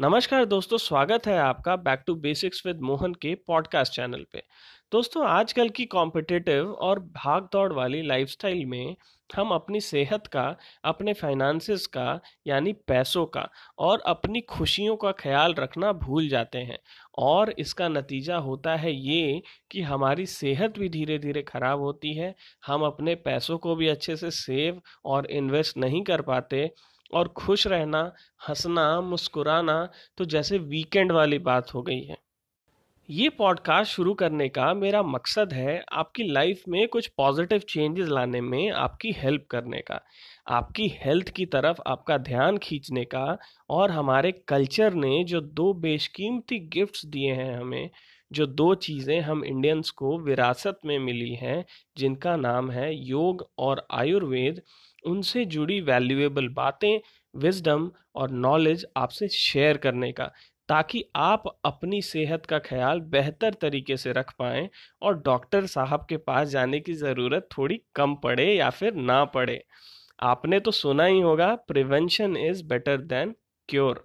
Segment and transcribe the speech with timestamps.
[0.00, 4.42] नमस्कार दोस्तों, स्वागत है आपका back to basics with Mohan के पॉडकास्ट चैनल पे।
[4.92, 8.96] दोस्तों, आजकल की कॉम्पिटिटिव और भाग दौड़ वाली लाइफस्टाइल में
[9.30, 13.48] हम अपनी सेहत का, अपने फाइनेंसिस का, यानी पैसों का
[13.78, 16.78] और अपनी खुशियों का ख्याल रखना भूल जाते हैं।
[17.18, 22.34] और इसका नतीजा होता है ये कि हमारी सेहत भी धीरे धीरे ख़राब होती है,
[22.66, 26.70] हम अपने पैसों को भी अच्छे से सेव और इन्वेस्ट नहीं कर पाते
[27.10, 28.12] और खुश रहना,
[28.48, 29.88] हंसना, मुस्कुराना
[30.18, 32.16] तो जैसे वीकेंड वाली बात हो गई है।
[33.08, 38.40] ये पॉडकास्ट शुरू करने का मेरा मकसद है आपकी लाइफ में कुछ पॉजिटिव चेंजेस लाने
[38.40, 40.00] में आपकी हेल्प करने का,
[40.48, 43.38] आपकी हेल्थ की तरफ़ आपका ध्यान खींचने का
[43.70, 47.90] और हमारे कल्चर ने जो दो बेशकीमती गिफ्ट्स दिए हैं हमें,
[48.30, 51.64] जो दो चीज़ें हम इंडियंस को विरासत में मिली हैं,
[51.96, 54.60] जिनका नाम है योग और आयुर्वेद
[55.06, 56.98] उनसे जुड़ी वैल्यूएबल बातें
[57.34, 60.30] विजडम और नॉलेज आपसे शेयर करने का,
[60.68, 64.68] ताकि आप अपनी सेहत का ख्याल बेहतर तरीके से रख पाएँ
[65.02, 69.62] और डॉक्टर साहब के पास जाने की ज़रूरत थोड़ी कम पड़े या फिर ना पड़े।
[70.24, 73.34] आपने तो सुना ही होगा prevention is better than
[73.68, 74.04] cure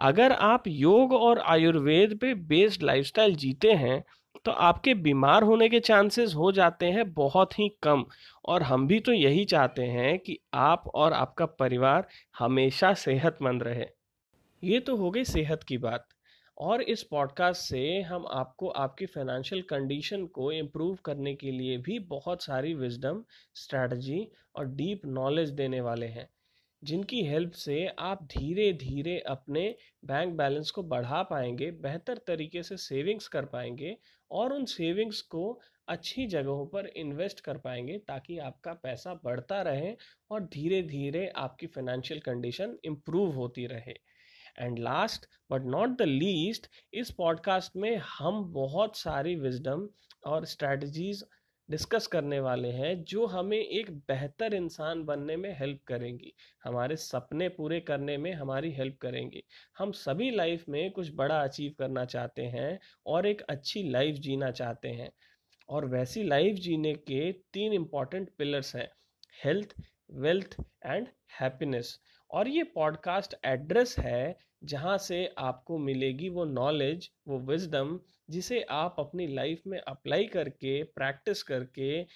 [0.00, 4.02] अगर आप योग और आयुर्वेद पे बेस्ड लाइफस्टाइल जीते हैं
[4.44, 8.04] तो आपके बीमार होने के चांसेस हो जाते हैं बहुत ही कम।
[8.44, 13.86] और हम भी तो यही चाहते हैं कि आप और आपका परिवार हमेशा सेहतमंद रहे।
[14.62, 16.08] ये तो हो गई सेहत की बात।
[16.58, 21.98] और इस पॉडकास्ट से हम आपको आपकी फाइनेंशियल कंडीशन को इम्प्रूव करने के लिए भी
[21.98, 26.28] बहुत सारी विजडम स्ट्रैटेजी और डीप नॉलेज देने वाले हैं।
[26.84, 32.76] जिनकी हेल्प से आप धीरे धीरे अपने बैंक बैलेंस को बढ़ा पाएँगे, बेहतर तरीके से
[32.76, 33.96] सेविंग्स कर पाएँगे
[34.30, 39.96] और उन सेविंग्स को अच्छी जगहों पर इन्वेस्ट कर पाएँगे ताकि आपका पैसा बढ़ता रहे
[40.30, 43.94] और धीरे धीरे आपकी फाइनेंशियल कंडीशन इम्प्रूव होती रहे।
[44.58, 49.88] And last but not the least इस पॉडकास्ट में हम बहुत सारी विजडम
[50.26, 51.24] और स्ट्रैटेजीज
[51.70, 56.32] डिस्कस करने वाले हैं, जो हमें एक बेहतर इंसान बनने में हेल्प करेंगी।
[56.64, 59.42] हमारे सपने पूरे करने में हमारी हेल्प करेंगी।
[59.78, 64.50] हम सभी लाइफ में कुछ बड़ा अचीव करना चाहते हैं और एक अच्छी लाइफ जीना
[64.50, 65.10] चाहते हैं।
[65.68, 68.88] और वैसी लाइफ जीने के तीन इंपॉर्टेंट पिलर्स हैं,
[69.44, 69.74] हेल्थ,
[70.10, 71.08] वेल्थ एंड
[71.40, 77.98] हैप्पीनेस। और ये पॉडकास्ट एड्रेस है जहाँ से आपको मिलेगी वो नॉलेज वो विजडम
[78.30, 82.06] जिसे आप अपनी लाइफ में अप्लाई करके प्रैक्टिस करके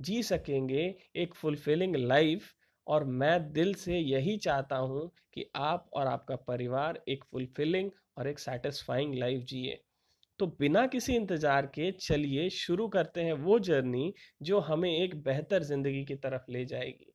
[0.00, 2.52] जी सकेंगे एक फुलफिलिंग लाइफ
[2.86, 8.28] और मैं दिल से यही चाहता हूँ कि आप और आपका परिवार एक फुलफिलिंग और
[8.28, 9.80] एक सेटिस्फाइंग लाइफ जिए।
[10.38, 14.12] तो बिना किसी इंतज़ार के चलिए शुरू करते हैं वो जर्नी
[14.42, 17.11] जो हमें एक बेहतर ज़िंदगी की तरफ़ ले जाएगी।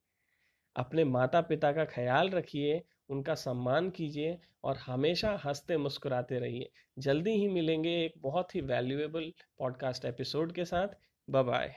[0.78, 7.32] अपने माता पिता का ख्याल रखिए, उनका सम्मान कीजिए और हमेशा हँसते मुस्कुराते रहिए। जल्दी
[7.32, 10.88] ही मिलेंगे एक बहुत ही वैल्यूएबल पॉडकास्ट एपिसोड के साथ।
[11.30, 11.76] बाय